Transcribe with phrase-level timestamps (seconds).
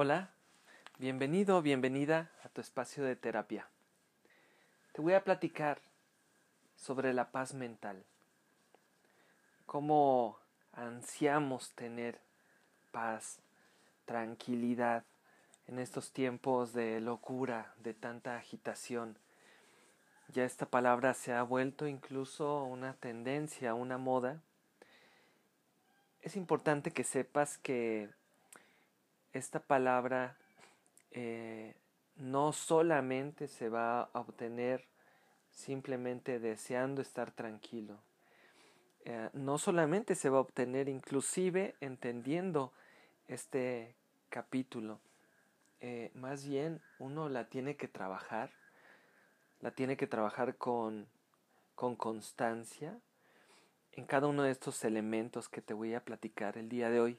[0.00, 0.30] Hola,
[1.00, 3.66] bienvenido, bienvenida a tu espacio de terapia.
[4.92, 5.80] Te voy a platicar
[6.76, 8.04] sobre la paz mental.
[9.66, 10.38] Cómo
[10.72, 12.20] ansiamos tener
[12.92, 13.40] paz,
[14.04, 15.02] tranquilidad
[15.66, 19.18] en estos tiempos de locura, de tanta agitación.
[20.28, 24.40] Ya esta palabra se ha vuelto incluso una tendencia, una moda.
[26.22, 28.16] Es importante que sepas que
[29.32, 30.36] esta palabra
[31.10, 31.74] eh,
[32.16, 34.86] no solamente se va a obtener
[35.50, 37.98] simplemente deseando estar tranquilo.
[39.04, 42.72] Eh, no solamente se va a obtener inclusive entendiendo
[43.26, 43.94] este
[44.28, 45.00] capítulo.
[45.80, 48.50] Eh, más bien uno la tiene que trabajar,
[49.60, 51.06] la tiene que trabajar con,
[51.74, 52.98] con constancia
[53.92, 57.18] en cada uno de estos elementos que te voy a platicar el día de hoy.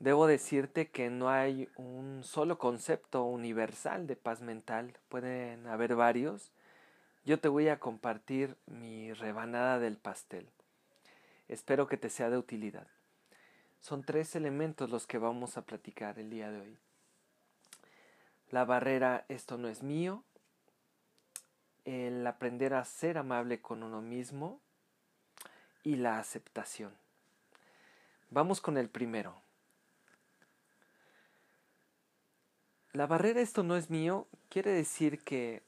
[0.00, 6.52] Debo decirte que no hay un solo concepto universal de paz mental, pueden haber varios.
[7.26, 10.48] Yo te voy a compartir mi rebanada del pastel.
[11.48, 12.86] Espero que te sea de utilidad.
[13.78, 16.78] Son tres elementos los que vamos a platicar el día de hoy.
[18.50, 20.24] La barrera esto no es mío,
[21.84, 24.62] el aprender a ser amable con uno mismo
[25.82, 26.94] y la aceptación.
[28.30, 29.49] Vamos con el primero.
[32.92, 35.62] La barrera esto no es mío quiere decir que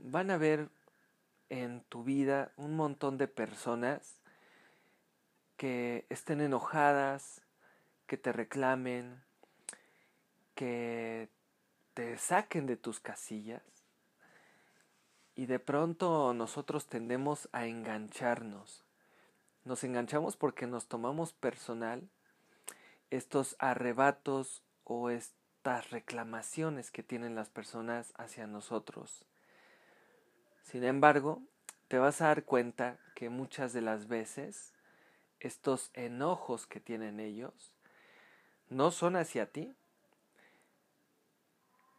[0.00, 0.68] van a haber
[1.48, 4.20] en tu vida un montón de personas
[5.56, 7.42] que estén enojadas,
[8.08, 9.22] que te reclamen,
[10.56, 11.28] que
[11.94, 13.62] te saquen de tus casillas.
[15.36, 18.84] Y de pronto nosotros tendemos a engancharnos.
[19.64, 22.08] Nos enganchamos porque nos tomamos personal
[23.10, 29.24] estos arrebatos o estos reclamaciones que tienen las personas hacia nosotros.
[30.62, 31.42] Sin embargo,
[31.88, 34.72] te vas a dar cuenta que muchas de las veces
[35.38, 37.74] estos enojos que tienen ellos
[38.68, 39.74] no son hacia ti.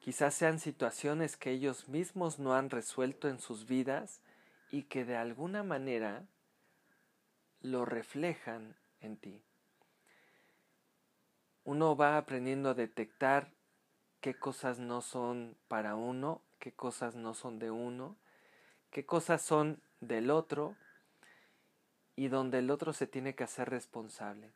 [0.00, 4.20] Quizás sean situaciones que ellos mismos no han resuelto en sus vidas
[4.70, 6.24] y que de alguna manera
[7.60, 9.42] lo reflejan en ti
[11.64, 13.52] uno va aprendiendo a detectar
[14.20, 18.16] qué cosas no son para uno, qué cosas no son de uno,
[18.90, 20.76] qué cosas son del otro
[22.16, 24.52] y donde el otro se tiene que hacer responsable.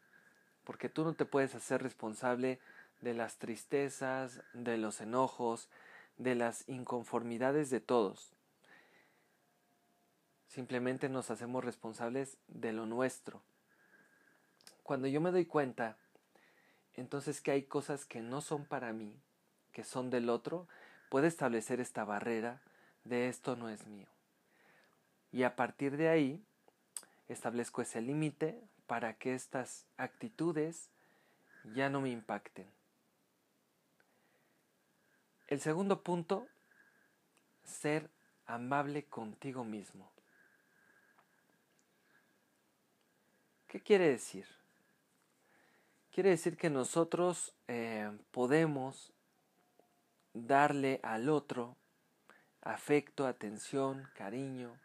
[0.65, 2.61] Porque tú no te puedes hacer responsable
[3.01, 5.69] de las tristezas, de los enojos,
[6.17, 8.33] de las inconformidades de todos.
[10.49, 13.43] Simplemente nos hacemos responsables de lo nuestro.
[14.83, 15.97] Cuando yo me doy cuenta
[16.97, 19.15] entonces que hay cosas que no son para mí,
[19.73, 20.67] que son del otro,
[21.11, 22.61] puede establecer esta barrera
[23.05, 24.09] de esto no es mío.
[25.33, 26.43] Y a partir de ahí,
[27.29, 30.89] establezco ese límite para que estas actitudes
[31.75, 32.67] ya no me impacten.
[35.49, 36.49] El segundo punto,
[37.65, 38.11] ser
[38.47, 40.11] amable contigo mismo.
[43.69, 44.47] ¿Qué quiere decir?
[46.17, 49.13] Quiere decir que nosotros eh, podemos
[50.33, 51.77] darle al otro
[52.63, 54.81] afecto, atención, cariño,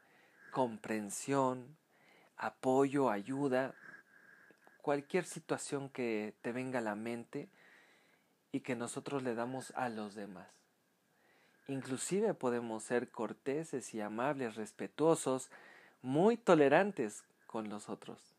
[0.51, 1.77] comprensión,
[2.35, 3.73] apoyo, ayuda,
[4.81, 7.47] cualquier situación que te venga a la mente
[8.51, 10.49] y que nosotros le damos a los demás.
[11.69, 15.49] Inclusive podemos ser corteses y amables, respetuosos,
[16.01, 18.30] muy tolerantes con los otros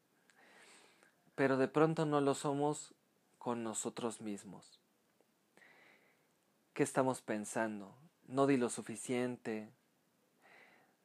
[1.34, 2.94] pero de pronto no lo somos
[3.38, 4.80] con nosotros mismos.
[6.74, 7.94] ¿Qué estamos pensando?
[8.26, 9.72] No di lo suficiente,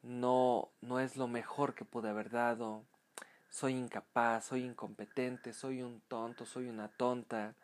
[0.02, 2.86] no, no es lo mejor que pude haber dado,
[3.50, 7.56] soy incapaz, soy incompetente, soy un tonto, soy una tonta.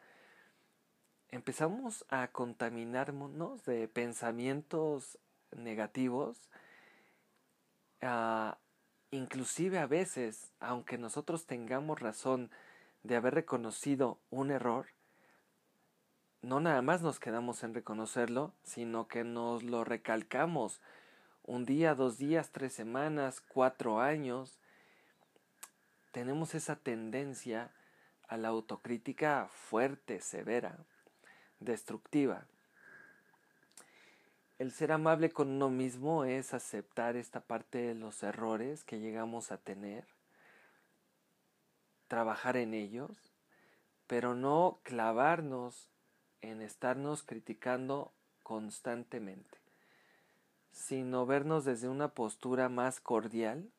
[1.30, 5.20] Empezamos a contaminarnos de pensamientos
[5.52, 6.50] negativos,
[8.02, 8.58] a
[9.14, 12.50] inclusive a veces, aunque nosotros tengamos razón
[13.04, 14.88] de haber reconocido un error,
[16.42, 20.82] no nada más nos quedamos en reconocerlo, sino que nos lo recalcamos
[21.44, 24.58] un día, dos días, tres semanas, cuatro años.
[26.12, 27.72] Tenemos esa tendencia
[28.28, 30.78] a la autocrítica fuerte, severa,
[31.60, 32.46] destructiva.
[34.60, 39.52] El ser amable con uno mismo es aceptar esta parte de los errores que llegamos
[39.52, 40.06] a tener,
[42.08, 43.34] trabajar en ellos,
[44.06, 45.90] pero no clavarnos
[46.42, 48.14] en estarnos criticando
[48.44, 49.58] constantemente,
[50.72, 53.72] sino vernos desde una postura más cordial,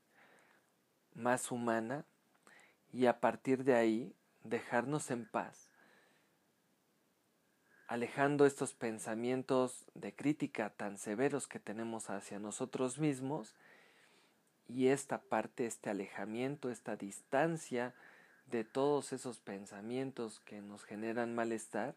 [1.15, 2.05] más humana,
[2.93, 5.64] y a partir de ahí dejarnos en paz,
[7.87, 13.55] alejando estos pensamientos de crítica tan severos que tenemos hacia nosotros mismos,
[14.69, 17.95] y esta parte, este alejamiento, esta distancia
[18.47, 21.95] de todos esos pensamientos que nos generan malestar,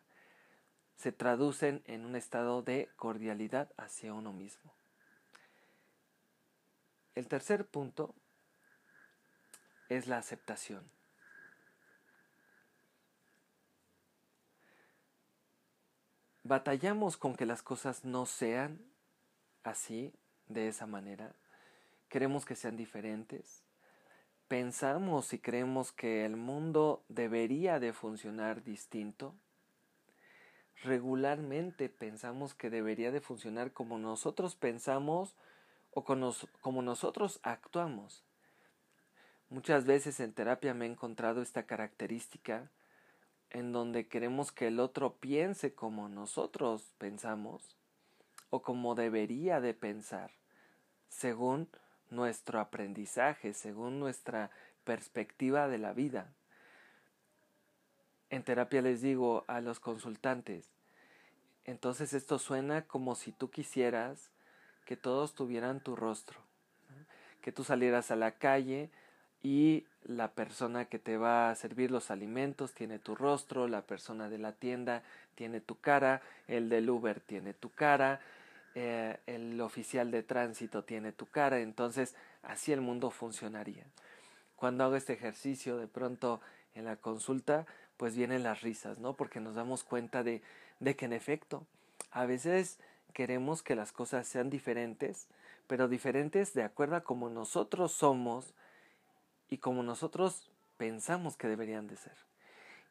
[0.98, 4.74] se traducen en un estado de cordialidad hacia uno mismo.
[7.16, 8.14] El tercer punto
[9.90, 10.97] es la aceptación.
[16.48, 18.80] Batallamos con que las cosas no sean
[19.64, 20.14] así,
[20.48, 21.36] de esa manera.
[22.10, 23.64] Queremos que sean diferentes.
[24.48, 29.36] Pensamos y creemos que el mundo debería de funcionar distinto
[30.84, 35.36] regularmente pensamos que debería de funcionar como nosotros pensamos
[35.92, 38.24] o como nosotros actuamos.
[39.50, 42.70] Muchas veces en terapia me he encontrado esta característica
[43.50, 47.78] en donde queremos que el otro piense como nosotros pensamos
[48.50, 50.32] o como debería de pensar,
[51.10, 51.70] según
[52.10, 54.52] nuestro aprendizaje, según nuestra
[54.84, 56.34] perspectiva de la vida.
[58.30, 60.70] En terapia les digo a los consultantes,
[61.66, 64.32] entonces esto suena como si tú quisieras
[64.86, 66.40] que todos tuvieran tu rostro,
[67.42, 68.90] que tú salieras a la calle
[69.44, 74.30] y la persona que te va a servir los alimentos tiene tu rostro, la persona
[74.30, 75.04] de la tienda
[75.36, 78.20] tiene tu cara, el del Uber tiene tu cara,
[78.76, 83.86] eh, el oficial de tránsito tiene tu cara, entonces así el mundo funcionaría.
[84.56, 86.42] Cuando hago este ejercicio de pronto
[86.74, 87.66] en la consulta,
[87.98, 89.16] pues vienen las risas, ¿no?
[89.16, 90.42] Porque nos damos cuenta de,
[90.80, 91.66] de que en efecto,
[92.12, 92.80] a veces
[93.14, 95.28] queremos que las cosas sean diferentes,
[95.68, 98.54] pero diferentes de acuerdo a como nosotros somos
[99.50, 102.16] y como nosotros pensamos que deberían de ser.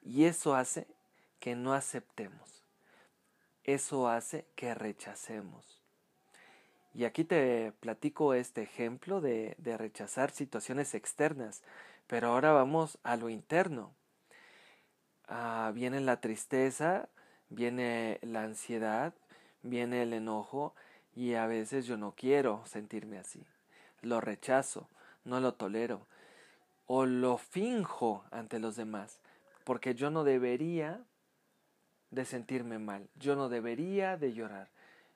[0.03, 0.87] Y eso hace
[1.41, 2.63] que no aceptemos.
[3.65, 5.83] Eso hace que rechacemos.
[6.95, 11.63] Y aquí te platico este ejemplo de, de rechazar situaciones externas,
[12.07, 13.93] pero ahora vamos a lo interno.
[15.29, 17.09] Ah, viene la tristeza,
[17.51, 19.13] viene la ansiedad,
[19.63, 20.75] viene el enojo
[21.15, 23.45] y a veces yo no quiero sentirme así.
[24.01, 24.89] Lo rechazo,
[25.25, 26.07] no lo tolero
[26.87, 29.21] o lo finjo ante los demás,
[29.65, 31.05] porque yo no debería
[32.11, 34.71] de sentirme mal, yo no debería de llorar,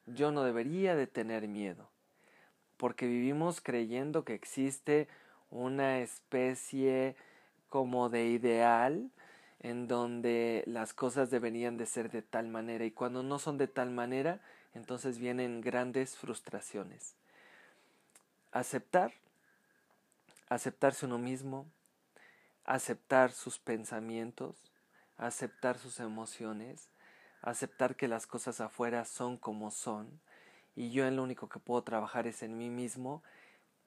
[0.07, 1.89] yo no debería de tener miedo,
[2.77, 5.09] porque vivimos creyendo que existe
[5.51, 7.17] una especie
[7.69, 9.11] como de ideal
[9.61, 13.69] en donde las cosas deberían de ser de tal manera y cuando no son de
[13.69, 14.41] tal manera,
[14.75, 17.15] entonces vienen grandes frustraciones.
[18.53, 19.13] Aceptar,
[20.51, 21.67] aceptarse uno mismo,
[22.65, 24.71] aceptar sus pensamientos,
[25.17, 26.91] aceptar sus emociones,
[27.41, 30.21] aceptar que las cosas afuera son como son
[30.77, 33.23] y yo en lo único que puedo trabajar es en mí mismo,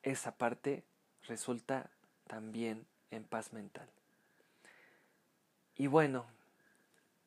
[0.02, 0.84] esa parte
[1.28, 1.90] resulta
[2.28, 3.90] también en paz mental.
[5.76, 6.26] Y bueno,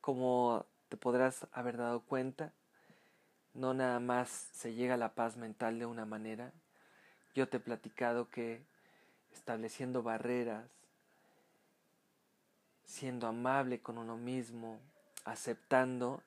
[0.01, 2.53] como te podrás haber dado cuenta,
[3.53, 6.53] no nada más se llega a la paz mental de una manera.
[7.35, 8.63] Yo te he platicado que
[9.37, 10.65] estableciendo barreras,
[12.83, 14.79] siendo amable con uno mismo,
[15.25, 16.21] aceptando,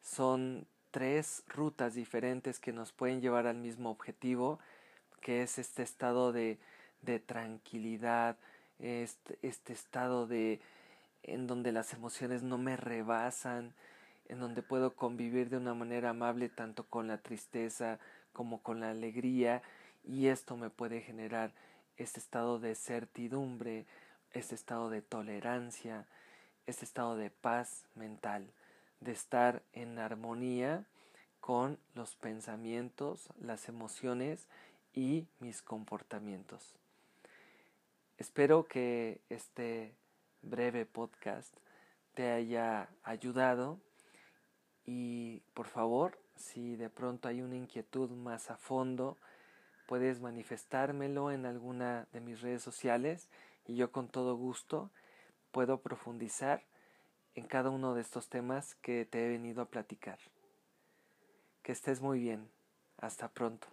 [0.00, 4.58] son tres rutas diferentes que nos pueden llevar al mismo objetivo,
[5.20, 6.58] que es este estado de,
[7.02, 8.36] de tranquilidad,
[8.78, 10.60] este, este estado de,
[11.22, 13.74] en donde las emociones no me rebasan,
[14.28, 17.98] en donde puedo convivir de una manera amable tanto con la tristeza
[18.32, 19.62] como con la alegría
[20.04, 21.52] y esto me puede generar
[21.96, 23.86] este estado de certidumbre,
[24.32, 26.06] este estado de tolerancia,
[26.66, 28.50] este estado de paz mental,
[29.00, 30.86] de estar en armonía
[31.40, 34.48] con los pensamientos, las emociones
[34.94, 36.74] y mis comportamientos.
[38.16, 39.94] Espero que este
[40.42, 41.54] breve podcast
[42.14, 43.78] te haya ayudado
[44.86, 49.16] y por favor, si de pronto hay una inquietud más a fondo,
[49.86, 53.28] puedes manifestármelo en alguna de mis redes sociales
[53.66, 54.90] y yo con todo gusto
[55.50, 56.64] puedo profundizar
[57.34, 60.18] en cada uno de estos temas que te he venido a platicar.
[61.62, 62.48] Que estés muy bien.
[62.98, 63.68] Hasta pronto.